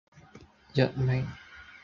[0.73, 1.23] 佚名